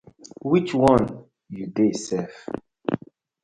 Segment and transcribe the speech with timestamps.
[0.51, 1.07] Which one
[1.55, 2.33] yu dey sef?